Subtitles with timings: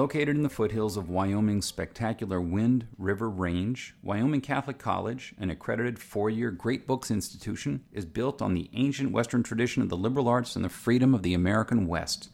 [0.00, 5.98] Located in the foothills of Wyoming's spectacular Wind River Range, Wyoming Catholic College, an accredited
[5.98, 10.26] four year Great Books institution, is built on the ancient Western tradition of the liberal
[10.26, 12.30] arts and the freedom of the American West.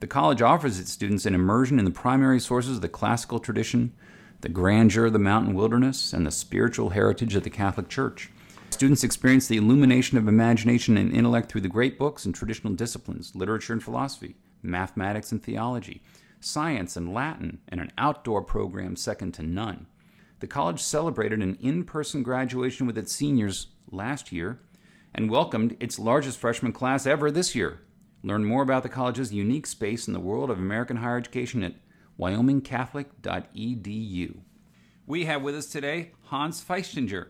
[0.00, 3.92] The college offers its students an immersion in the primary sources of the classical tradition,
[4.40, 8.30] the grandeur of the mountain wilderness, and the spiritual heritage of the Catholic Church.
[8.70, 13.36] Students experience the illumination of imagination and intellect through the great books and traditional disciplines,
[13.36, 16.00] literature and philosophy, mathematics and theology
[16.46, 19.86] science, and Latin, and an outdoor program second to none.
[20.40, 24.60] The college celebrated an in person graduation with its seniors last year
[25.14, 27.80] and welcomed its largest freshman class ever this year.
[28.22, 31.74] Learn more about the college's unique space in the world of American higher education at
[32.18, 34.36] wyomingcatholic.edu.
[35.06, 37.28] We have with us today Hans Feichtinger.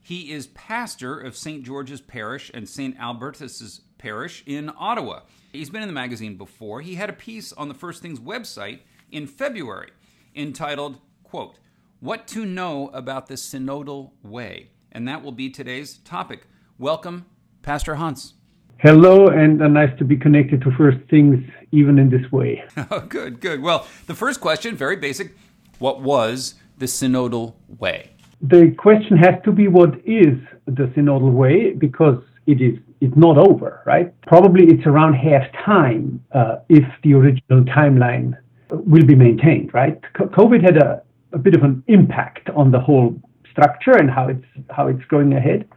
[0.00, 1.64] He is pastor of St.
[1.64, 2.98] George's Parish and St.
[2.98, 5.20] Albertus's Parish in Ottawa.
[5.52, 6.80] He's been in the magazine before.
[6.80, 9.90] He had a piece on the First Things website in February
[10.34, 11.58] entitled, quote,
[12.00, 14.70] What to Know About the Synodal Way.
[14.92, 16.46] And that will be today's topic.
[16.78, 17.26] Welcome,
[17.62, 18.34] Pastor Hans.
[18.78, 22.62] Hello, and uh, nice to be connected to First Things even in this way.
[22.90, 23.60] oh, good, good.
[23.60, 25.32] Well, the first question, very basic
[25.78, 28.10] what was the Synodal Way?
[28.40, 33.38] The question has to be what is the Synodal Way because it is it's not
[33.38, 34.12] over, right?
[34.22, 38.36] Probably it's around half time uh, if the original timeline
[38.70, 40.00] will be maintained, right?
[40.14, 43.14] COVID had a, a bit of an impact on the whole
[43.50, 45.68] structure and how it's how it's going ahead.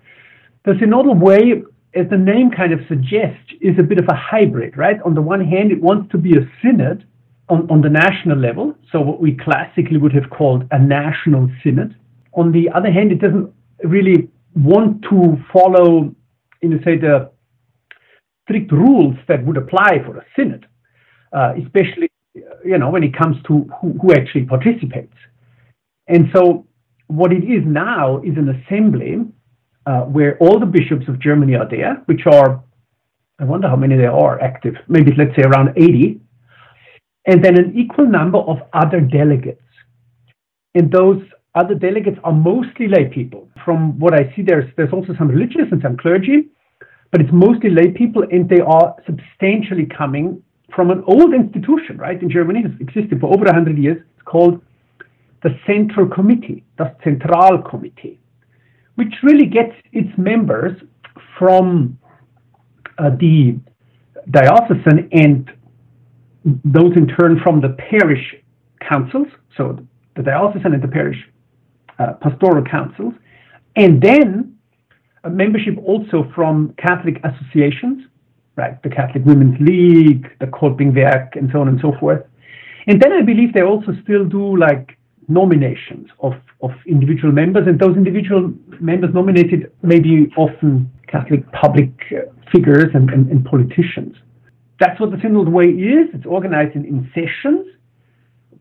[0.66, 1.64] The synodal way,
[1.96, 5.02] as the name kind of suggests, is a bit of a hybrid, right?
[5.04, 7.06] On the one hand, it wants to be a synod
[7.50, 11.96] on, on the national level, so what we classically would have called a national synod.
[12.34, 13.52] On the other hand, it doesn't
[13.84, 16.16] really want to follow
[16.62, 17.32] in say the
[18.44, 20.66] strict rules that would apply for a synod,
[21.34, 22.10] uh, especially
[22.66, 25.16] you know when it comes to who, who actually participates.
[26.08, 26.68] And so
[27.08, 29.20] what it is now is an assembly
[29.86, 32.64] uh, where all the bishops of Germany are there, which are
[33.42, 36.22] I wonder how many there are active, maybe let's say around 80,
[37.26, 39.64] and then an equal number of other delegates.
[40.76, 41.24] And those
[41.56, 43.48] other delegates are mostly lay people.
[43.66, 46.50] From what I see, there's there's also some religious and some clergy,
[47.12, 50.42] but it's mostly lay people, and they are substantially coming
[50.74, 52.22] from an old institution, right?
[52.22, 53.98] In Germany, it's existed for over 100 years.
[53.98, 54.62] It's called
[55.44, 58.18] the Central Committee, the Zentralkomitee,
[58.96, 60.80] which really gets its members
[61.38, 61.98] from
[62.98, 63.60] uh, the
[64.30, 65.52] diocesan and
[66.46, 68.36] those in turn from the parish
[68.88, 69.78] councils, so
[70.16, 71.18] the diocesan and the parish
[72.22, 73.14] pastoral councils,
[73.76, 74.58] and then
[75.30, 77.98] membership also from Catholic associations,
[78.56, 78.82] right?
[78.84, 82.24] The Catholic Women's League, the Kolpingwerk, and so on and so forth.
[82.88, 84.98] And then I believe they also still do like
[85.28, 92.32] nominations of, of individual members, and those individual members nominated maybe often Catholic public uh,
[92.52, 94.16] figures and, and, and politicians.
[94.80, 96.10] That's what the Synod Way is.
[96.14, 97.68] It's organized in, in sessions,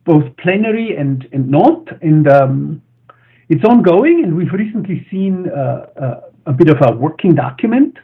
[0.04, 1.88] both plenary and, and not.
[2.02, 2.82] And um,
[3.50, 7.98] it's ongoing, and we've recently seen uh, uh, a bit of a working document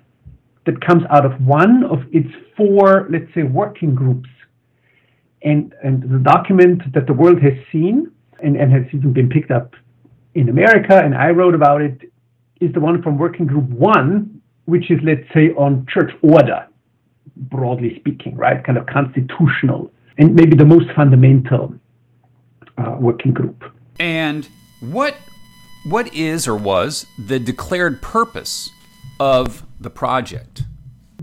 [0.66, 4.28] that comes out of one of its four, let's say, working groups.
[5.42, 8.10] And, and the document that the world has seen
[8.42, 9.74] and, and has even been picked up
[10.34, 12.12] in America, and I wrote about it,
[12.60, 16.66] is the one from Working Group One, which is, let's say, on church order,
[17.36, 18.64] broadly speaking, right?
[18.64, 21.72] Kind of constitutional, and maybe the most fundamental
[22.78, 23.62] uh, working group.
[24.00, 24.48] And
[24.80, 25.14] what
[25.86, 28.70] what is or was the declared purpose
[29.20, 30.64] of the project?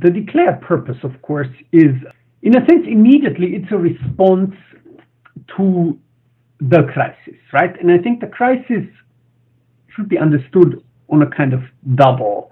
[0.02, 1.96] The declared purpose, of course, is
[2.42, 4.56] in a sense immediately it's a response
[5.58, 6.00] to
[6.62, 7.78] the crisis, right?
[7.80, 8.86] And I think the crisis
[9.94, 11.62] should be understood on a kind of
[11.96, 12.52] double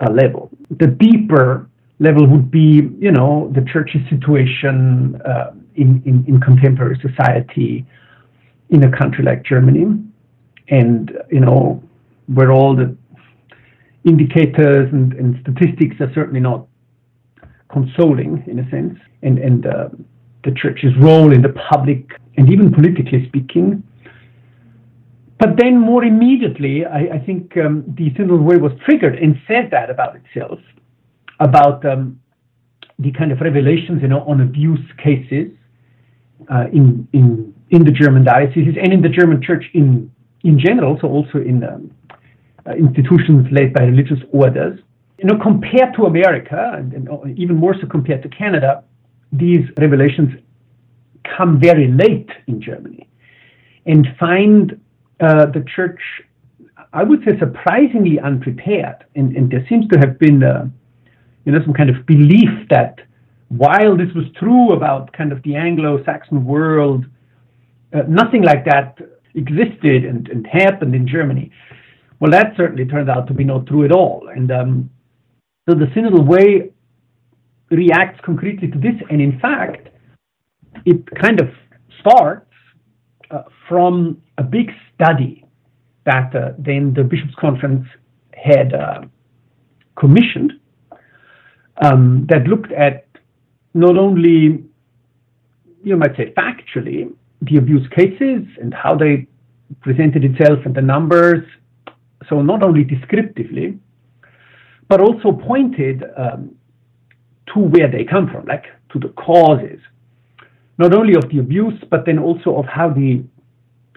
[0.00, 0.50] uh, level.
[0.70, 1.68] The deeper
[2.00, 7.86] level would be, you know, the church's situation uh, in, in, in contemporary society
[8.70, 10.02] in a country like Germany
[10.68, 11.82] and you know
[12.26, 12.96] where all the
[14.04, 16.66] indicators and, and statistics are certainly not
[17.70, 19.88] consoling in a sense, and and uh,
[20.44, 23.82] the church's role in the public and even politically speaking.
[25.38, 29.70] But then, more immediately, I, I think um, the Synodal Way was triggered and said
[29.70, 30.58] that about itself,
[31.40, 32.18] about um,
[32.98, 35.50] the kind of revelations, you know, on abuse cases
[36.50, 40.10] uh, in in in the German dioceses and in the German church in
[40.46, 41.90] in general, so also in um,
[42.66, 44.78] uh, institutions led by religious orders.
[45.18, 48.84] You know, compared to America, and, and, even more so compared to Canada,
[49.32, 50.30] these revelations
[51.36, 53.08] come very late in Germany
[53.86, 54.80] and find
[55.20, 56.00] uh, the church,
[56.92, 59.04] I would say, surprisingly unprepared.
[59.16, 60.68] And, and there seems to have been, uh,
[61.44, 63.00] you know, some kind of belief that
[63.48, 67.04] while this was true about kind of the Anglo-Saxon world,
[67.92, 68.98] uh, nothing like that
[69.36, 71.52] existed and, and, happened in Germany.
[72.18, 74.28] Well, that certainly turned out to be not true at all.
[74.34, 74.90] And um,
[75.68, 76.72] so the synodal way
[77.70, 78.94] reacts concretely to this.
[79.10, 79.88] And in fact,
[80.84, 81.48] it kind of
[82.00, 82.50] starts
[83.30, 85.44] uh, from a big study
[86.04, 87.86] that uh, then the Bishops' Conference
[88.32, 89.02] had uh,
[89.98, 90.52] commissioned
[91.82, 93.06] um, that looked at
[93.74, 94.64] not only,
[95.82, 97.12] you might say, factually,
[97.50, 99.26] the abuse cases and how they
[99.80, 101.44] presented itself and the numbers,
[102.28, 103.78] so not only descriptively,
[104.88, 106.54] but also pointed um,
[107.52, 109.80] to where they come from, like to the causes,
[110.78, 113.24] not only of the abuse, but then also of how the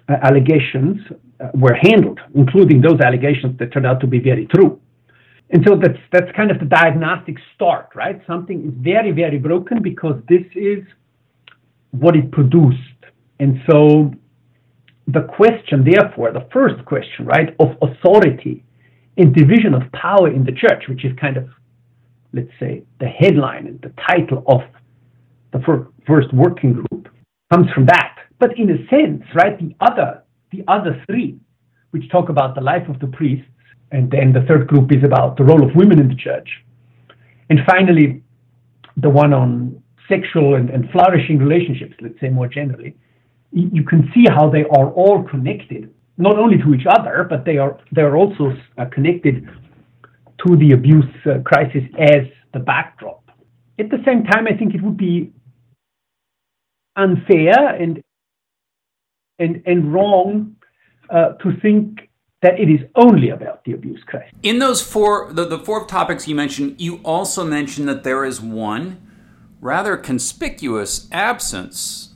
[0.08, 0.98] uh, allegations
[1.40, 4.80] uh, were handled, including those allegations that turned out to be very true.
[5.52, 8.22] And so that's that's kind of the diagnostic start, right?
[8.28, 10.84] Something is very, very broken because this is
[11.92, 12.99] what it produced.
[13.40, 14.12] And so
[15.08, 18.64] the question, therefore, the first question, right, of authority
[19.18, 21.50] and division of power in the church, which is kind of
[22.34, 24.62] let's say, the headline and the title of
[25.52, 27.10] the first working group
[27.52, 28.16] comes from that.
[28.40, 31.38] But in a sense, right, the other, the other three,
[31.92, 33.50] which talk about the life of the priests,
[33.92, 36.48] and then the third group is about the role of women in the church.
[37.50, 38.22] And finally,
[38.98, 42.96] the one on sexual and, and flourishing relationships, let's say more generally,
[43.52, 47.58] you can see how they are all connected, not only to each other, but they
[47.58, 49.48] are they are also uh, connected
[50.46, 52.22] to the abuse uh, crisis as
[52.54, 53.24] the backdrop.
[53.80, 55.32] At the same time, I think it would be
[56.96, 58.04] unfair and
[59.40, 60.56] and and wrong
[61.10, 62.10] uh, to think
[62.42, 64.32] that it is only about the abuse crisis.
[64.44, 68.40] In those four, the, the four topics you mentioned, you also mentioned that there is
[68.40, 69.02] one
[69.60, 72.14] rather conspicuous absence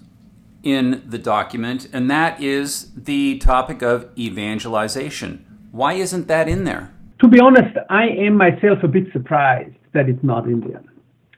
[0.63, 5.45] in the document, and that is the topic of evangelization.
[5.71, 6.93] Why isn't that in there?
[7.23, 10.89] to be honest, I am myself a bit surprised that it's not Indian.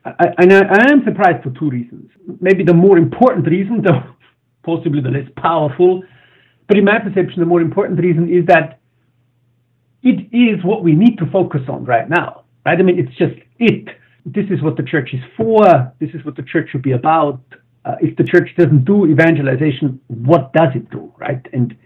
[0.04, 2.10] I, and I, I am surprised for two reasons.
[2.42, 4.02] Maybe the more important reason, though
[4.64, 6.02] possibly the less powerful,
[6.68, 8.80] but in my perception, the more important reason is that
[10.02, 12.46] it is what we need to focus on right now.
[12.66, 12.80] Right?
[12.80, 13.88] I mean, it's just it.
[14.26, 15.94] This is what the church is for.
[16.00, 17.42] This is what the church should be about.
[17.86, 21.14] Uh, if the church doesn't do evangelization, what does it do?
[21.18, 21.46] Right?
[21.54, 21.78] And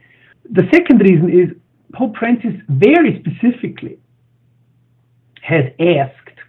[0.49, 1.49] the second reason is
[1.93, 3.99] Pope Francis very specifically
[5.41, 6.39] has asked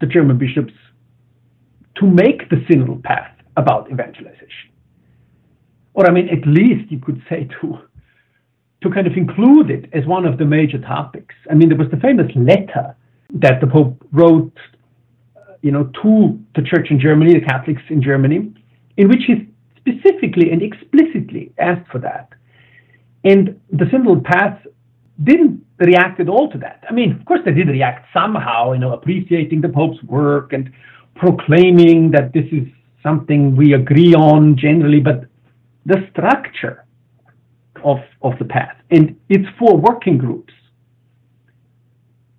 [0.00, 0.72] the German bishops
[1.96, 4.70] to make the synodal path about evangelization.
[5.94, 7.78] Or, I mean, at least you could say to,
[8.82, 11.34] to kind of include it as one of the major topics.
[11.50, 12.94] I mean, there was the famous letter
[13.34, 14.56] that the Pope wrote,
[15.62, 18.52] you know, to the church in Germany, the Catholics in Germany,
[18.96, 22.28] in which he specifically and explicitly asked for that.
[23.24, 24.60] And the synodal path
[25.22, 26.84] didn't react at all to that.
[26.88, 30.70] I mean, of course, they did react somehow, you know, appreciating the Pope's work and
[31.16, 32.66] proclaiming that this is
[33.02, 35.24] something we agree on generally, but
[35.86, 36.84] the structure
[37.84, 40.52] of, of the path and its four working groups,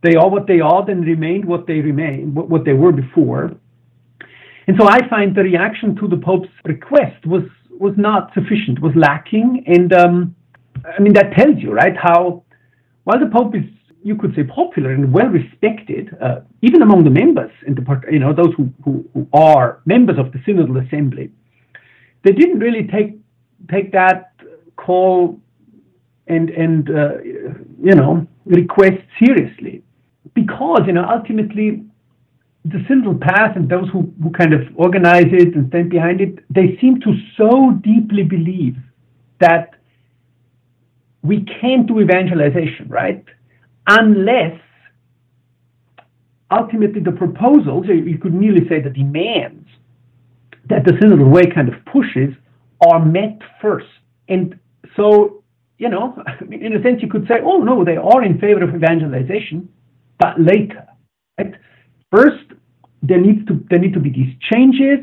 [0.02, 3.52] they are what they are and remained what they remain, what, they were before.
[4.68, 8.94] And so I find the reaction to the Pope's request was was not sufficient, was
[8.96, 10.36] lacking, and um,
[10.86, 12.44] I mean, that tells you, right, how
[13.06, 13.64] while the Pope is,
[14.04, 18.06] you could say, popular and well respected, uh, even among the members, in the, part,
[18.12, 21.32] you know, those who, who, who are members of the Synodal Assembly,
[22.24, 23.18] they didn't really take
[23.70, 24.34] take that
[24.76, 25.40] call
[26.28, 27.18] and and uh,
[27.82, 29.84] you know request seriously
[30.42, 31.84] because you know ultimately
[32.66, 36.40] the synodal path and those who, who kind of organize it and stand behind it
[36.50, 38.76] they seem to so deeply believe
[39.40, 39.80] that
[41.22, 43.24] we can't do evangelization, right?
[43.88, 44.60] Unless
[46.52, 49.68] ultimately the proposals, you could nearly say the demands
[50.70, 52.34] that the synodal way kind of pushes
[52.88, 53.88] are met first.
[54.28, 54.60] And
[54.96, 55.44] so,
[55.78, 58.74] you know, in a sense, you could say, oh, no, they are in favor of
[58.74, 59.68] evangelization,
[60.20, 60.86] but later.
[61.38, 61.54] Right?
[62.12, 62.46] First,
[63.02, 65.00] there needs to there need to be these changes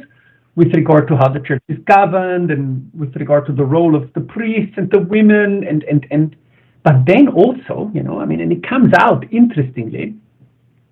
[0.55, 4.13] with regard to how the church is governed and with regard to the role of
[4.15, 6.37] the priests and the women and and and
[6.83, 10.15] but then also you know i mean and it comes out interestingly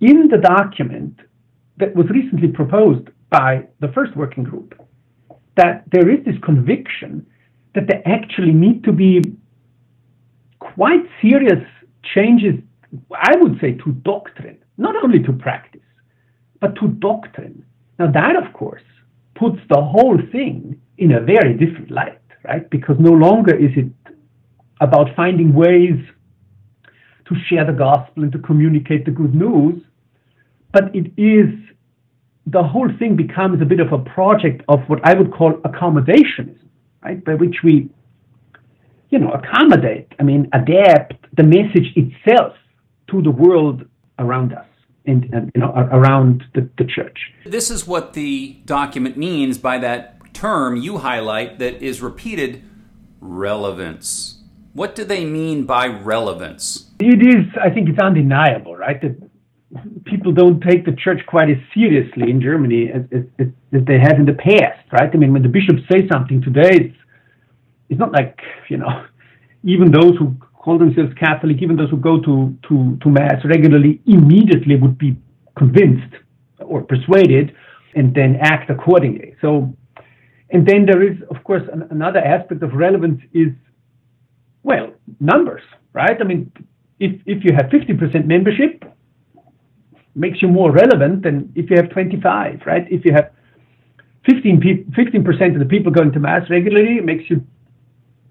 [0.01, 1.21] in the document
[1.77, 4.75] that was recently proposed by the first working group
[5.57, 7.27] that there is this conviction
[7.75, 9.23] that there actually need to be
[10.59, 11.63] quite serious
[12.15, 12.55] changes,
[13.13, 15.81] I would say, to doctrine, not only to practice,
[16.61, 17.65] but to doctrine.
[17.99, 18.83] Now, that, of course,
[19.35, 22.69] puts the whole thing in a very different light, right?
[22.71, 23.93] Because no longer is it
[24.81, 25.99] about finding ways
[27.27, 29.83] to share the gospel and to communicate the good news,
[30.73, 31.49] but it is
[32.47, 36.69] the whole thing becomes a bit of a project of what I would call accommodationism,
[37.03, 37.25] right?
[37.25, 37.89] By which we,
[39.09, 42.55] you know, accommodate, I mean, adapt the message itself
[43.23, 43.85] to the world
[44.19, 44.67] around us
[45.07, 47.33] and, and you know, around the, the church.
[47.45, 52.63] This is what the document means by that term you highlight that is repeated
[53.21, 54.43] relevance.
[54.73, 56.91] What do they mean by relevance?
[56.99, 59.01] It is, I think it's undeniable, right?
[59.01, 59.17] That
[60.05, 64.19] people don't take the church quite as seriously in Germany as, as, as, they have
[64.19, 65.11] in the past, right?
[65.13, 66.97] I mean, when the bishops say something today, it's,
[67.89, 69.05] it's not like, you know,
[69.65, 74.01] even those who call themselves Catholic, even those who go to, to, to Mass regularly,
[74.07, 75.15] immediately would be
[75.59, 76.15] convinced
[76.59, 77.55] or persuaded
[77.95, 79.37] and then act accordingly.
[79.43, 79.77] So,
[80.51, 83.49] and then there is, of course, an, another aspect of relevance is,
[84.63, 85.61] well, numbers,
[85.93, 86.17] right?
[86.19, 86.51] I mean,
[86.99, 88.85] if, if you have 50% membership,
[90.15, 92.87] makes you more relevant than if you have 25, right?
[92.91, 93.33] If you have
[94.25, 97.45] 15 15% of the people going to mass regularly, it makes you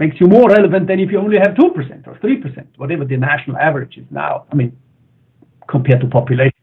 [0.03, 3.55] makes you more relevant than if you only have 2% or 3%, whatever the national
[3.67, 4.33] average is now.
[4.51, 4.72] I mean,
[5.75, 6.60] compared to population.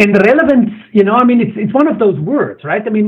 [0.00, 2.84] And relevance, you know, I mean, it's it's one of those words, right?
[2.88, 3.06] I mean,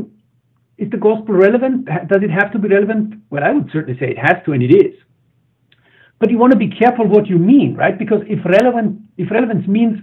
[0.82, 1.76] is the gospel relevant?
[2.12, 3.06] Does it have to be relevant?
[3.30, 4.94] Well, I would certainly say it has to, and it is.
[6.18, 7.96] But you want to be careful what you mean, right?
[8.04, 8.88] Because if relevant,
[9.22, 9.96] if relevance means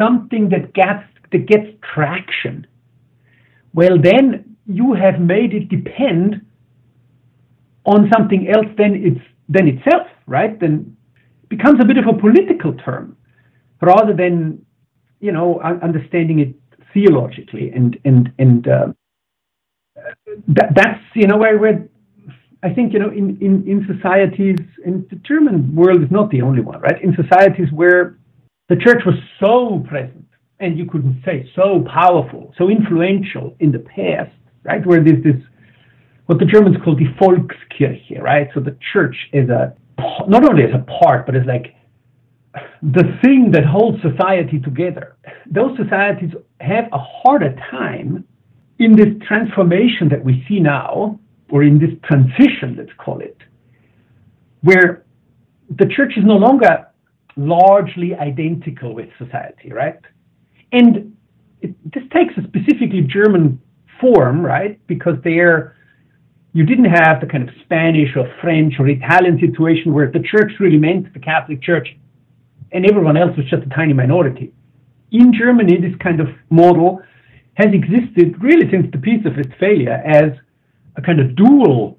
[0.00, 2.66] something that gets that gets traction,
[3.78, 6.28] well then you have made it depend
[7.84, 10.58] on something else than it's than itself, right?
[10.58, 10.96] Then
[11.48, 13.16] becomes a bit of a political term
[13.80, 14.64] rather than
[15.20, 16.54] you know understanding it
[16.94, 18.86] theologically and and and uh,
[20.48, 21.88] that, that's you know where where
[22.62, 26.42] I think you know in, in in societies and the German world is not the
[26.42, 27.02] only one, right?
[27.02, 28.18] In societies where
[28.68, 30.26] the church was so present,
[30.60, 34.30] and you couldn't say so powerful, so influential in the past,
[34.62, 34.86] right?
[34.86, 35.36] Where there's this,
[36.32, 38.48] what the Germans call the Volkskirche, right?
[38.54, 39.74] So the church is a,
[40.26, 41.74] not only as a part, but as like
[42.82, 45.16] the thing that holds society together.
[45.50, 48.24] Those societies have a harder time
[48.78, 51.20] in this transformation that we see now,
[51.50, 53.36] or in this transition, let's call it,
[54.62, 55.04] where
[55.68, 56.86] the church is no longer
[57.36, 60.00] largely identical with society, right?
[60.72, 61.14] And
[61.60, 63.60] it, this takes a specifically German
[64.00, 64.80] form, right?
[64.86, 65.76] Because there
[66.52, 70.52] you didn't have the kind of Spanish or French or Italian situation where the church
[70.60, 71.88] really meant the Catholic Church
[72.72, 74.52] and everyone else was just a tiny minority.
[75.10, 77.02] In Germany, this kind of model
[77.54, 80.32] has existed really since the Peace of Westphalia as
[80.96, 81.98] a kind of dual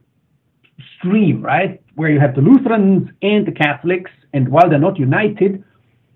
[0.98, 1.82] stream, right?
[1.96, 5.64] Where you have the Lutherans and the Catholics, and while they're not united,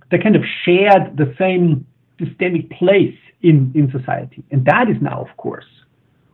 [0.10, 1.86] they kind of shared the same
[2.20, 4.44] systemic place in, in society.
[4.50, 5.66] And that is now, of course,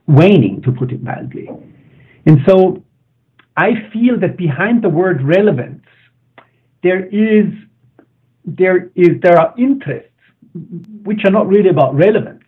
[0.07, 1.50] waning, to put it mildly.
[2.25, 2.84] And so
[3.58, 5.84] I feel that behind the word relevance,
[6.82, 7.46] there is
[8.46, 10.10] there is there are interests
[11.03, 12.44] which are not really about relevance,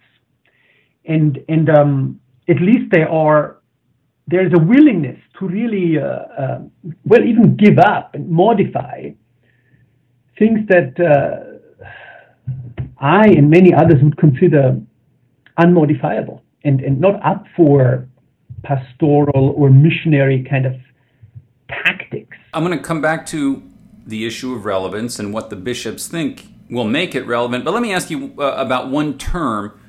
[1.06, 3.58] and and um, at least they are
[4.28, 6.60] there is a willingness to really, uh, uh,
[7.06, 9.10] well, even give up and modify
[10.40, 12.04] things that uh,
[12.98, 14.80] I and many others would consider
[15.60, 18.10] unmodifiable and, and not up for
[18.66, 20.76] pastoral or missionary kind of
[21.70, 22.38] tactics.
[22.54, 23.64] I'm going to come back to
[24.06, 27.64] the issue of relevance and what the bishops think will make it relevant.
[27.64, 29.80] But let me ask you uh, about one term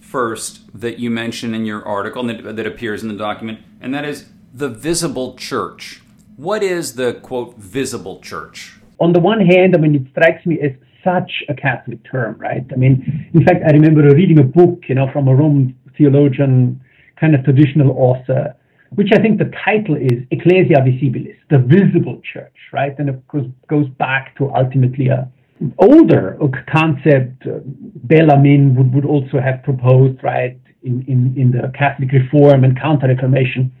[0.00, 3.92] first that you mention in your article and that, that appears in the document, and
[3.94, 6.02] that is the visible church.
[6.36, 8.76] What is the quote visible church?
[9.00, 10.72] On the one hand, I mean, it strikes me as
[11.02, 12.64] such a Catholic term, right?
[12.72, 16.80] I mean, in fact, I remember reading a book, you know, from a Roman theologian,
[17.20, 18.54] kind of traditional author,
[18.94, 22.96] which I think the title is Ecclesia Visibilis, the visible church, right?
[22.98, 25.30] And of course goes back to ultimately a
[25.78, 26.38] older
[26.70, 32.64] concept uh, Bellarmine would, would also have proposed, right, in, in, in the Catholic Reform
[32.64, 33.72] and Counter Reformation,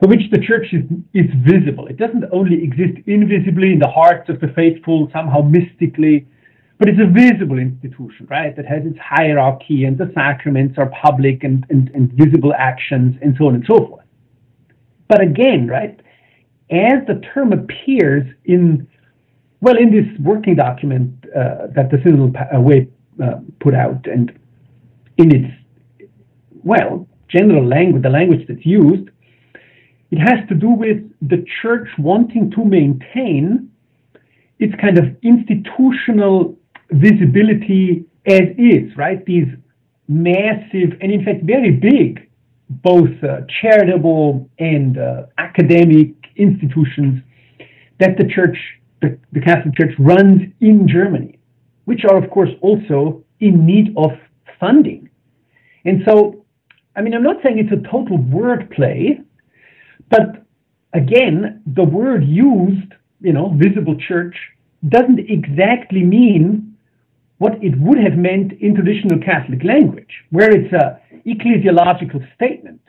[0.00, 0.82] for which the church is,
[1.14, 1.86] is visible.
[1.86, 6.26] It doesn't only exist invisibly in the hearts of the faithful, somehow mystically,
[6.78, 8.54] but it's a visible institution, right?
[8.54, 13.34] That has its hierarchy and the sacraments are public and, and, and visible actions and
[13.38, 14.04] so on and so forth.
[15.08, 15.98] But again, right,
[16.70, 18.86] as the term appears in,
[19.60, 22.88] well, in this working document uh, that the Synodal uh, Way
[23.22, 24.38] uh, put out and
[25.16, 25.54] in its,
[26.62, 29.08] well, general language, the language that's used,
[30.10, 33.70] it has to do with the church wanting to maintain
[34.58, 36.56] its kind of institutional
[36.90, 39.24] visibility as is, right?
[39.24, 39.48] These
[40.08, 42.28] massive and, in fact, very big,
[42.68, 47.22] both uh, charitable and uh, academic institutions
[48.00, 48.58] that the church,
[49.00, 51.38] the, the Catholic Church, runs in Germany,
[51.84, 54.10] which are, of course, also in need of
[54.58, 55.08] funding.
[55.84, 56.44] And so,
[56.96, 59.24] I mean, I'm not saying it's a total wordplay,
[60.10, 60.44] but
[60.92, 64.36] again, the word used, you know, visible church,
[64.88, 66.75] doesn't exactly mean
[67.38, 72.80] what it would have meant in traditional Catholic language, where it's a ecclesiological statement.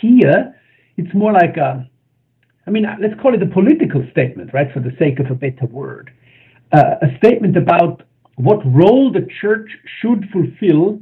[0.00, 0.54] Here,
[0.96, 1.88] it's more like a,
[2.66, 5.66] I mean, let's call it a political statement, right, for the sake of a better
[5.66, 6.12] word.
[6.72, 8.02] Uh, a statement about
[8.36, 9.68] what role the church
[10.00, 11.00] should fulfill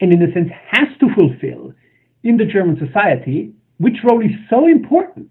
[0.00, 1.72] and, in a sense, has to fulfill
[2.22, 5.30] in the German society, which role is so important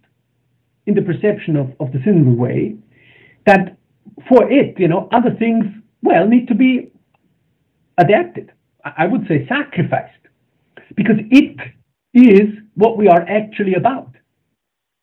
[0.86, 2.76] in the perception of, of the synodal way
[3.46, 3.78] that
[4.28, 5.66] for it, you know, other things
[6.02, 6.92] well, need to be
[7.98, 8.52] adapted.
[8.84, 10.14] I would say sacrificed,
[10.96, 11.58] because it
[12.14, 14.16] is what we are actually about.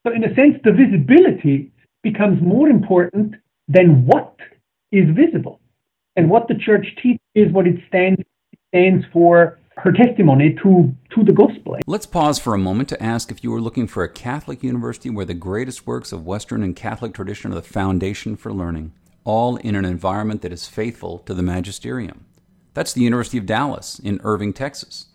[0.07, 1.73] So, in a sense, the visibility
[2.03, 3.35] becomes more important
[3.69, 4.37] than what
[4.93, 5.61] is visible.
[6.17, 8.23] And what the church teaches what it stands,
[8.69, 11.79] stands for her testimony to, to the gospel.
[11.87, 15.11] Let's pause for a moment to ask if you were looking for a Catholic university
[15.11, 18.93] where the greatest works of Western and Catholic tradition are the foundation for learning
[19.25, 22.27] all in an environment that is faithful to the magisterium.
[22.75, 25.07] That's the University of Dallas in Irving, Texas.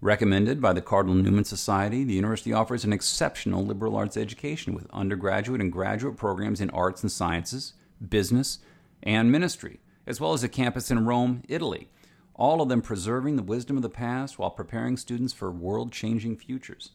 [0.00, 4.90] Recommended by the Cardinal Newman Society, the university offers an exceptional liberal arts education with
[4.90, 7.74] undergraduate and graduate programs in arts and sciences,
[8.08, 8.58] business,
[9.02, 11.88] and ministry, as well as a campus in Rome, Italy,
[12.34, 16.36] all of them preserving the wisdom of the past while preparing students for world changing
[16.36, 16.90] futures.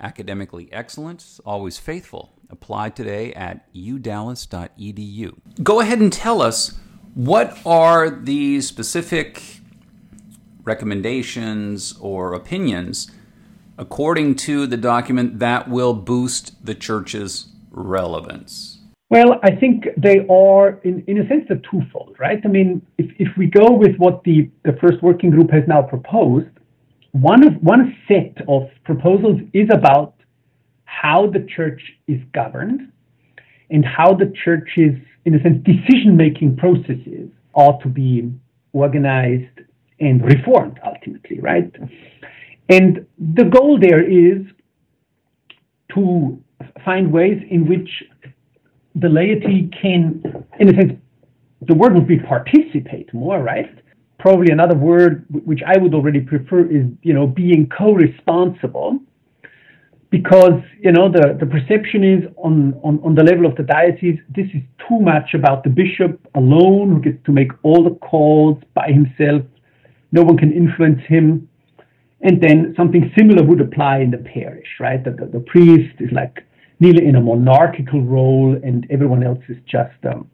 [0.00, 2.34] Academically excellent, always faithful.
[2.50, 5.36] Apply today at udallas.edu.
[5.62, 6.78] Go ahead and tell us
[7.14, 9.60] what are the specific
[10.64, 13.10] recommendations or opinions
[13.78, 18.78] according to the document that will boost the church's relevance?
[19.08, 22.40] Well, I think they are, in, in a sense, they're twofold, right?
[22.44, 25.82] I mean, if, if we go with what the, the first working group has now
[25.82, 26.48] proposed,
[27.22, 30.14] one of one set of proposals is about
[30.84, 32.92] how the church is governed
[33.70, 38.30] and how the church's, in a sense, decision-making processes ought to be
[38.72, 39.60] organized
[39.98, 41.74] and reformed ultimately, right?
[42.68, 44.42] And the goal there is
[45.94, 46.38] to
[46.84, 47.88] find ways in which
[48.94, 50.22] the laity can,
[50.60, 50.92] in a sense,
[51.62, 53.78] the word would be participate more, right?
[54.18, 59.00] Probably another word which I would already prefer is you know being co-responsible
[60.10, 64.18] because you know the, the perception is on, on, on the level of the diocese
[64.34, 68.62] this is too much about the bishop alone who gets to make all the calls
[68.74, 69.42] by himself.
[70.12, 71.48] No one can influence him.
[72.22, 75.04] And then something similar would apply in the parish right?
[75.04, 76.46] That the, the, priest is like
[76.80, 80.30] nearly in a monarchical role and everyone else is just um,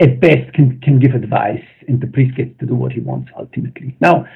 [0.00, 3.30] at best can, can give advice and the priest gets to do what he wants
[3.36, 3.96] ultimately.
[4.00, 4.26] Now,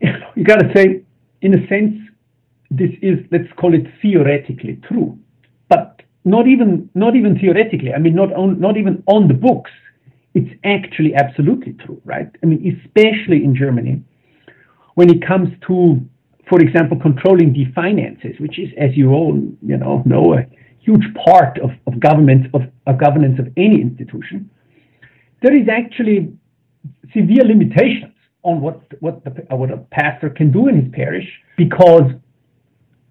[0.00, 1.02] you got to say,
[1.42, 1.94] in a sense,
[2.70, 5.18] this is, let's call it theoretically true,
[5.68, 7.92] but not even, not even theoretically.
[7.94, 9.70] I mean, not on, not even on the books.
[10.34, 12.28] It's actually absolutely true, right?
[12.42, 14.02] I mean, especially in Germany,
[14.94, 16.00] when it comes to,
[16.48, 20.44] for example, controlling the finances, which is, as you all you know know, a
[20.86, 24.48] huge part of, of government of, of governance of any institution,
[25.42, 26.32] there is actually
[27.12, 32.08] severe limitations on what what the what a pastor can do in his parish because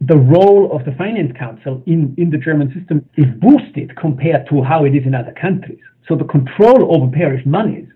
[0.02, 4.62] the role of the finance council in, in the German system is boosted compared to
[4.62, 5.80] how it is in other countries.
[6.08, 7.88] So the control over parish monies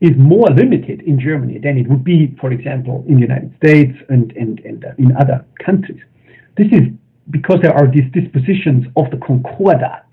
[0.00, 3.96] is more limited in Germany than it would be, for example, in the United States
[4.08, 6.00] and, and, and uh, in other countries.
[6.56, 6.88] This is
[7.30, 10.06] because there are these dispositions of the Concordat,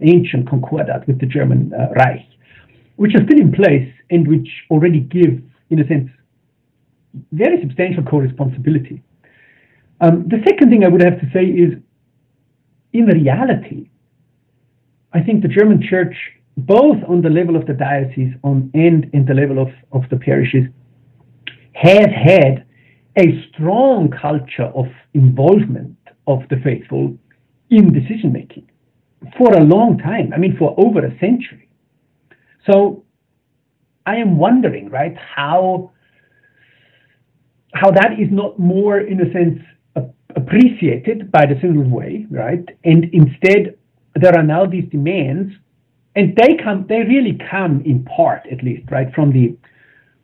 [0.00, 2.26] ancient Concordat with the German uh, Reich,
[2.96, 6.10] which are still in place and which already give, in a sense,
[7.32, 9.02] very substantial co-responsibility.
[10.00, 11.74] Um, the second thing I would have to say is,
[12.92, 13.88] in reality,
[15.12, 16.14] I think the German church
[16.56, 20.16] both on the level of the diocese on, and in the level of, of the
[20.16, 20.66] parishes,
[21.72, 22.66] has had
[23.16, 25.96] a strong culture of involvement
[26.26, 27.16] of the faithful
[27.70, 28.68] in decision making
[29.36, 30.32] for a long time.
[30.34, 31.68] I mean, for over a century.
[32.70, 33.04] So
[34.06, 35.92] I am wondering, right, how
[37.72, 39.60] how that is not more, in a sense,
[40.34, 42.64] appreciated by the synodal way, right?
[42.84, 43.76] And instead,
[44.16, 45.52] there are now these demands,
[46.16, 49.56] and they come, they really come in part, at least, right, from the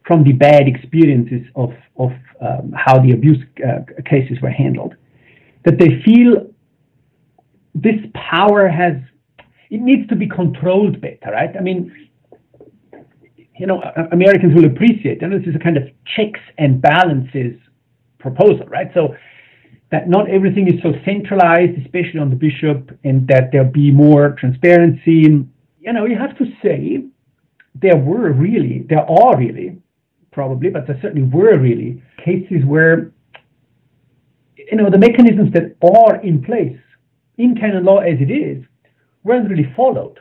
[0.07, 4.95] from the bad experiences of of um, how the abuse uh, cases were handled,
[5.66, 6.46] that they feel
[7.74, 8.94] this power has
[9.68, 11.55] it needs to be controlled better, right?
[11.57, 12.09] I mean,
[13.59, 15.83] you know, Americans will appreciate, and this is a kind of
[16.14, 17.55] checks and balances
[18.18, 18.90] proposal, right?
[18.94, 19.16] So
[19.90, 24.37] that not everything is so centralized, especially on the bishop, and that there be more
[24.38, 25.46] transparency.
[25.81, 27.05] You know, you have to say
[27.74, 29.79] there were really, there are really,
[30.33, 33.12] probably, but there certainly were really cases where,
[34.70, 36.79] you know, the mechanisms that are in place
[37.38, 38.64] in canon law as it is
[39.24, 40.18] weren't really followed.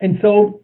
[0.00, 0.60] And so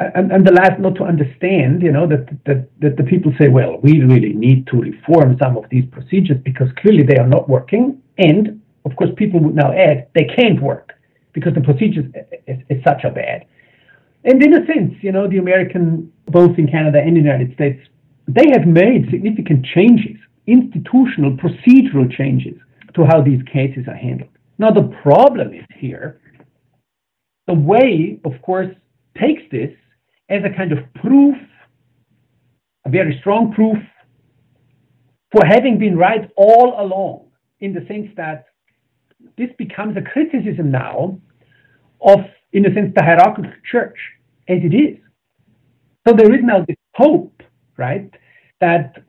[0.00, 3.48] and, and the last not to understand, you know, that, that, that the people say,
[3.48, 7.48] well, we really need to reform some of these procedures because clearly they are not
[7.48, 8.02] working.
[8.18, 10.92] And of course, people would now add they can't work
[11.32, 12.12] because the procedures
[12.46, 13.46] is such a bad.
[14.24, 17.80] And in a sense, you know, the American, both in Canada and the United States,
[18.26, 22.54] they have made significant changes, institutional, procedural changes
[22.94, 24.30] to how these cases are handled.
[24.58, 26.20] Now, the problem is here
[27.46, 28.68] the way, of course,
[29.18, 29.70] takes this
[30.28, 31.36] as a kind of proof,
[32.86, 33.76] a very strong proof
[35.32, 37.26] for having been right all along,
[37.60, 38.46] in the sense that
[39.36, 41.18] this becomes a criticism now
[42.00, 42.20] of,
[42.52, 43.98] in a sense, the hierarchical church
[44.48, 44.98] as it is.
[46.06, 47.42] So there is now this hope,
[47.76, 48.10] right,
[48.60, 49.02] that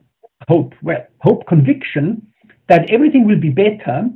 [0.48, 2.26] hope, well, hope conviction
[2.68, 4.08] that everything will be better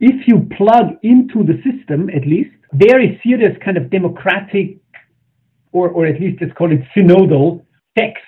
[0.00, 4.78] if you plug into the system, at least, very serious kind of democratic
[5.72, 7.64] or, or at least let's call it synodal
[7.98, 8.20] checks,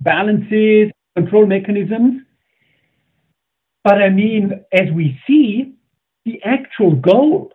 [0.00, 2.22] balances, control mechanisms.
[3.84, 5.74] But I mean, as we see,
[6.24, 7.52] the actual goal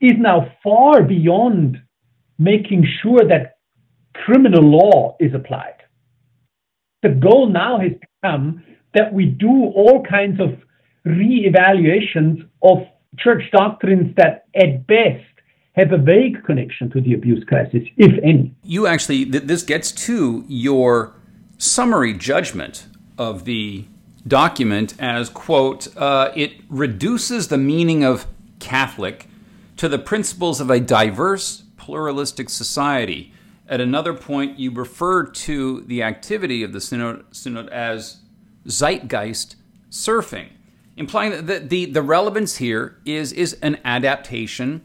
[0.00, 1.78] is now far beyond
[2.38, 3.58] making sure that
[4.14, 5.76] criminal law is applied.
[7.02, 8.62] The goal now has become
[8.94, 10.58] that we do all kinds of
[11.04, 12.78] re-evaluations of
[13.18, 15.24] church doctrines that at best
[15.74, 18.54] have a vague connection to the abuse crisis, if any.
[18.62, 21.14] You actually, th- this gets to your
[21.56, 23.86] summary judgment of the
[24.26, 28.26] document as, quote, uh, it reduces the meaning of
[28.58, 29.26] Catholic
[29.78, 33.32] to the principles of a diverse, pluralistic society.
[33.68, 38.18] At another point, you refer to the activity of the synod, synod as
[38.66, 39.56] zeitgeist
[39.90, 40.48] surfing,
[40.96, 44.82] implying that the, the, relevance here is, is an adaptation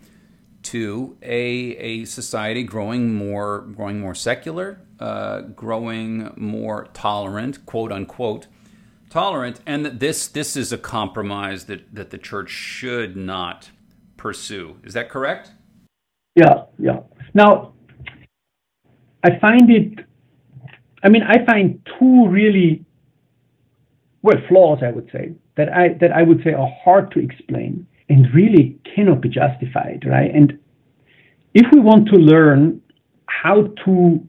[0.64, 8.48] to a, a society growing more growing more secular, uh, growing more tolerant, quote unquote,
[9.10, 13.70] tolerant, and that this this is a compromise that, that the church should not
[14.18, 14.78] pursue.
[14.84, 15.52] Is that correct?
[16.36, 17.00] Yeah, yeah.
[17.34, 17.74] Now,
[19.24, 20.06] I find it.
[21.04, 22.86] I mean, I find two really
[24.22, 24.80] well flaws.
[24.84, 28.78] I would say that I that I would say are hard to explain and really
[28.96, 30.34] cannot be justified, right?
[30.34, 30.60] And
[31.54, 32.82] if we want to learn
[33.26, 34.28] how to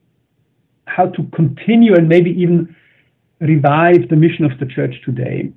[0.87, 2.75] how to continue and maybe even
[3.41, 5.53] revive the mission of the church today,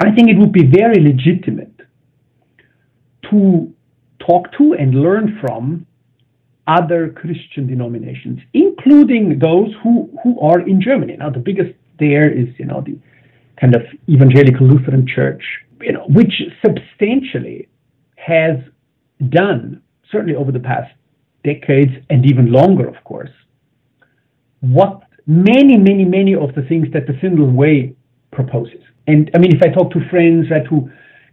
[0.00, 1.80] I think it would be very legitimate
[3.30, 3.72] to
[4.18, 5.86] talk to and learn from
[6.66, 11.16] other Christian denominations, including those who, who are in Germany.
[11.16, 12.98] Now, the biggest there is, you know, the
[13.60, 15.42] kind of evangelical Lutheran Church,
[15.80, 17.68] you know, which substantially
[18.16, 18.56] has
[19.30, 20.92] done, certainly over the past
[21.44, 23.30] decades and even longer, of course,
[24.60, 27.94] what many, many, many of the things that the Synodal Way
[28.32, 28.82] proposes.
[29.06, 30.90] And I mean, if I talk to friends right, who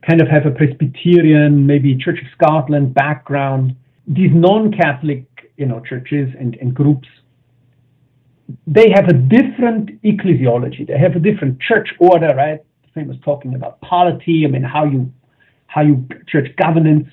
[0.08, 3.76] kind of have a Presbyterian, maybe Church of Scotland background,
[4.08, 5.26] these non-Catholic,
[5.58, 7.08] you know, churches and, and groups
[8.68, 10.88] they have a different ecclesiology.
[10.88, 12.60] They have a different church order, right?
[12.94, 14.44] Famous talking about polity.
[14.46, 15.12] I mean, how you
[15.68, 17.08] how you church governance.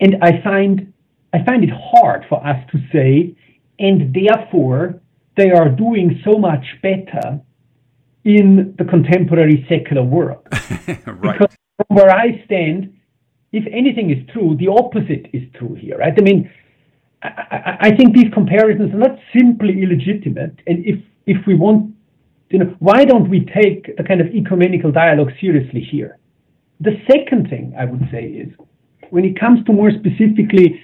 [0.00, 0.92] And I find
[1.32, 3.34] I find it hard for us to say,
[3.78, 5.00] and therefore
[5.36, 7.40] they are doing so much better
[8.24, 10.46] in the contemporary secular world.
[10.52, 11.06] right.
[11.06, 12.94] Because from where I stand,
[13.52, 16.14] if anything is true, the opposite is true here, right?
[16.16, 16.50] I mean,
[17.22, 20.60] I, I think these comparisons are not simply illegitimate.
[20.66, 21.94] And if, if we want,
[22.50, 26.18] you know, why don't we take the kind of ecumenical dialogue seriously here?
[26.80, 28.48] The second thing I would say is
[29.10, 30.82] when it comes to more specifically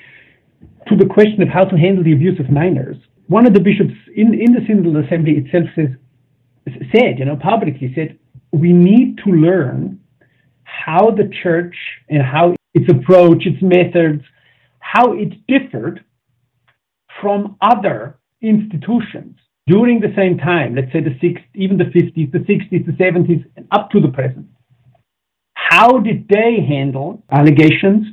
[0.86, 3.94] to the question of how to handle the abuse of minors, one of the bishops
[4.14, 5.88] in, in the Synodal Assembly itself says,
[6.92, 8.18] said, you know, publicly said,
[8.52, 10.00] we need to learn
[10.64, 11.74] how the church
[12.08, 14.22] and how its approach, its methods,
[14.80, 16.04] how it differed
[17.20, 19.36] from other institutions
[19.68, 23.44] during the same time, let's say the 60s, even the 50s, the 60s, the 70s,
[23.56, 24.46] and up to the present.
[25.52, 28.06] How did they handle allegations?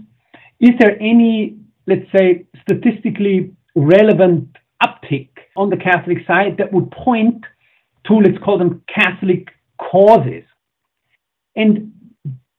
[0.59, 4.49] Is there any, let's say, statistically relevant
[4.83, 7.45] uptick on the Catholic side that would point
[8.07, 9.47] to, let's call them Catholic
[9.79, 10.43] causes?
[11.55, 11.93] And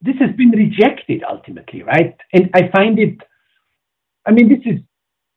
[0.07, 2.17] this has been rejected ultimately, right?
[2.33, 3.19] And I find it,
[4.27, 4.81] I mean, this is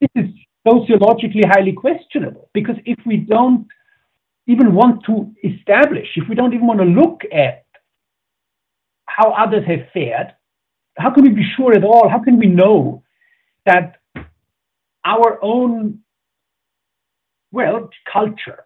[0.01, 0.29] this is
[0.67, 3.67] sociologically highly questionable because if we don't
[4.47, 7.65] even want to establish, if we don't even want to look at
[9.05, 10.33] how others have fared,
[10.97, 12.09] how can we be sure at all?
[12.09, 13.03] How can we know
[13.65, 13.97] that
[15.05, 15.99] our own,
[17.51, 18.65] well, culture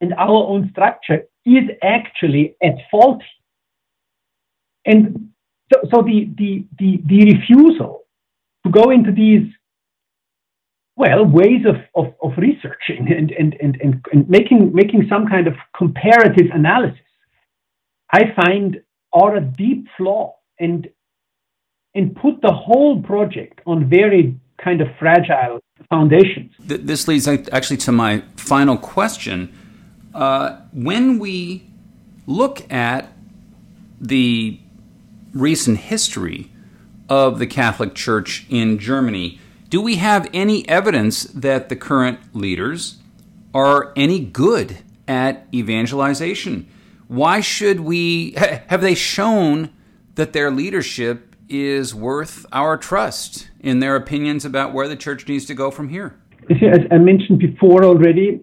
[0.00, 3.22] and our own structure is actually at fault?
[4.84, 5.30] And
[5.72, 8.02] so, so the, the, the, the refusal
[8.64, 9.48] to go into these
[10.96, 15.46] well, ways of, of, of researching and, and, and, and, and making, making some kind
[15.46, 17.00] of comparative analysis,
[18.12, 20.88] I find are a deep flaw and,
[21.94, 26.52] and put the whole project on very kind of fragile foundations.
[26.60, 29.52] This leads actually to my final question.
[30.14, 31.66] Uh, when we
[32.26, 33.12] look at
[34.00, 34.58] the
[35.32, 36.50] recent history
[37.08, 42.98] of the Catholic Church in Germany, do we have any evidence that the current leaders
[43.54, 46.68] are any good at evangelization?
[47.08, 48.32] Why should we
[48.68, 49.70] have they shown
[50.14, 55.44] that their leadership is worth our trust in their opinions about where the church needs
[55.46, 56.18] to go from here?
[56.50, 58.42] As I mentioned before already,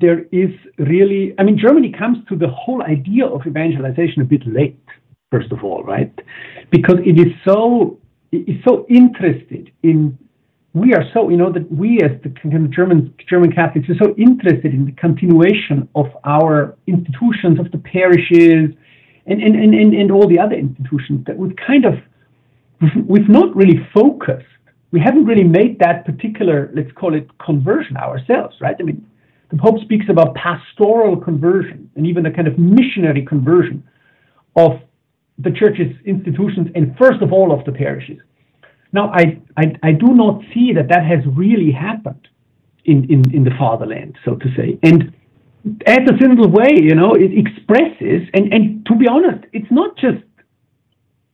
[0.00, 4.46] there is really, I mean, Germany comes to the whole idea of evangelization a bit
[4.46, 4.78] late,
[5.30, 6.12] first of all, right?
[6.70, 7.98] Because it is so,
[8.32, 10.18] it is so interested in
[10.74, 12.28] we are so, you know, that we as the
[12.68, 18.74] German German Catholics are so interested in the continuation of our institutions, of the parishes,
[19.26, 21.94] and and, and, and, and all the other institutions that we've kind of
[23.06, 24.46] we've not really focused.
[24.90, 28.74] We haven't really made that particular, let's call it conversion ourselves, right?
[28.78, 29.06] I mean,
[29.50, 33.82] the Pope speaks about pastoral conversion and even a kind of missionary conversion
[34.56, 34.80] of
[35.38, 38.18] the church's institutions and first of all of the parishes.
[38.92, 42.26] Now, I, I, I do not see that that has really happened
[42.84, 44.78] in, in, in the fatherland, so to say.
[44.82, 45.14] And
[45.86, 49.96] as a synodal way, you know, it expresses, and, and to be honest, it's not
[49.98, 50.24] just,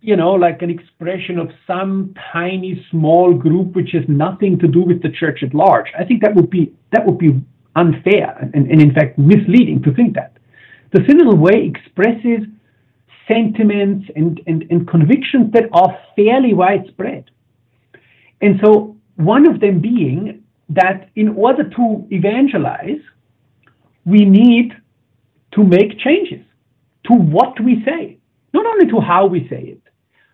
[0.00, 4.82] you know, like an expression of some tiny small group which has nothing to do
[4.82, 5.86] with the church at large.
[5.98, 7.40] I think that would be that would be
[7.76, 10.36] unfair and, and in fact misleading to think that.
[10.92, 12.46] The synodal way expresses
[13.28, 17.30] sentiments and, and, and convictions that are fairly widespread.
[18.40, 23.00] And so, one of them being that in order to evangelize,
[24.04, 24.72] we need
[25.52, 26.44] to make changes
[27.04, 28.18] to what we say,
[28.52, 29.82] not only to how we say it,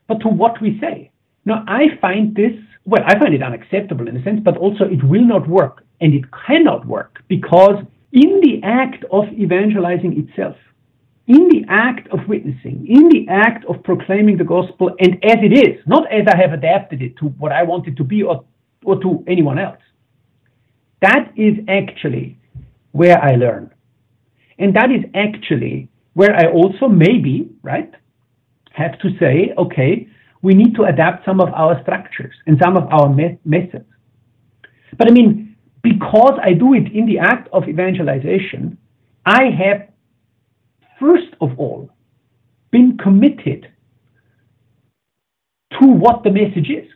[0.08, 1.10] but to what we say.
[1.44, 2.52] Now, I find this,
[2.84, 6.14] well, I find it unacceptable in a sense, but also it will not work and
[6.14, 10.56] it cannot work because in the act of evangelizing itself,
[11.30, 15.52] in the act of witnessing, in the act of proclaiming the gospel, and as it
[15.66, 18.44] is, not as I have adapted it to what I want it to be or,
[18.84, 19.78] or to anyone else.
[21.02, 22.36] That is actually
[22.90, 23.72] where I learn.
[24.58, 27.94] And that is actually where I also maybe, right,
[28.72, 30.08] have to say, okay,
[30.42, 33.86] we need to adapt some of our structures and some of our me- methods.
[34.98, 38.76] But I mean, because I do it in the act of evangelization,
[39.24, 39.89] I have
[41.00, 41.90] first of all,
[42.70, 43.72] been committed
[45.80, 46.88] to what the message is.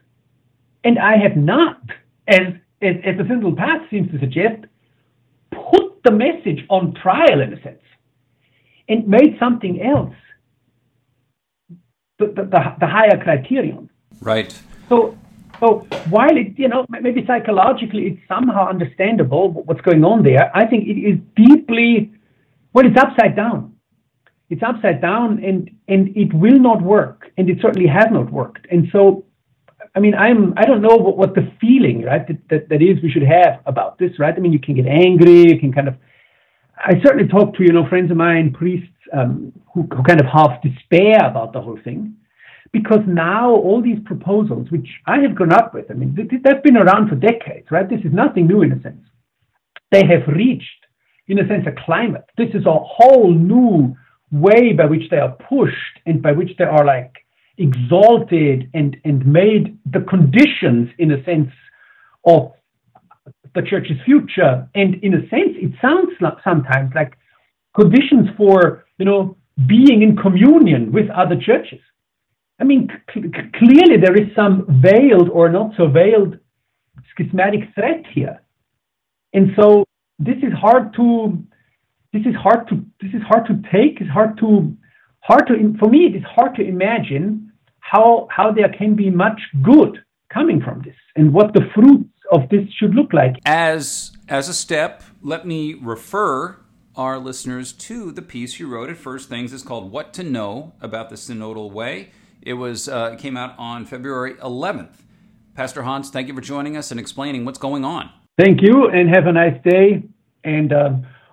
[0.84, 1.80] And I have not,
[2.28, 4.64] as, as, as the Synodal Path seems to suggest,
[5.50, 7.78] put the message on trial in a sense
[8.88, 10.14] and made something else
[12.18, 13.88] the, the, the, the higher criterion.
[14.20, 14.56] Right.
[14.88, 15.16] So,
[15.58, 20.66] so while it, you know, maybe psychologically it's somehow understandable what's going on there, I
[20.66, 22.12] think it is deeply,
[22.74, 23.73] well, it's upside down
[24.54, 25.58] it's upside down and
[25.92, 29.24] and it will not work and it certainly has not worked and so
[29.96, 33.02] I mean, I'm I don't know what, what the feeling right that, that that is
[33.02, 34.34] we should have about this, right?
[34.36, 35.94] I mean, you can get angry, you can kind of.
[36.76, 40.26] I certainly talk to you know friends of mine, priests um, who, who kind of
[40.26, 42.16] half despair about the whole thing,
[42.72, 46.76] because now all these proposals, which I have grown up with, I mean, they've been
[46.76, 47.88] around for decades, right?
[47.88, 49.06] This is nothing new in a sense.
[49.92, 50.82] They have reached,
[51.28, 52.26] in a sense, a climate.
[52.36, 53.96] This is a whole new
[54.30, 57.12] way by which they are pushed and by which they are like
[57.58, 61.50] exalted and, and made the conditions, in a sense,
[62.26, 62.52] of
[63.54, 64.68] the church's future.
[64.74, 67.16] And in a sense, it sounds like sometimes like
[67.78, 71.80] conditions for, you know, being in communion with other churches.
[72.60, 76.38] I mean, clearly there is some veiled or not so veiled
[77.10, 78.40] schismatic threat here.
[79.32, 79.84] And so
[80.18, 81.42] this is hard to
[82.14, 84.00] this is hard to this is hard to take.
[84.00, 84.74] It's hard to
[85.20, 86.06] hard to for me.
[86.06, 89.98] It is hard to imagine how how there can be much good
[90.32, 93.34] coming from this and what the fruits of this should look like.
[93.44, 96.60] As as a step, let me refer
[96.96, 99.52] our listeners to the piece you wrote at First Things.
[99.52, 103.86] It's called "What to Know About the Synodal Way." It was uh, came out on
[103.86, 105.02] February 11th.
[105.54, 108.10] Pastor Hans, thank you for joining us and explaining what's going on.
[108.38, 110.02] Thank you, and have a nice day,
[110.44, 110.90] and uh,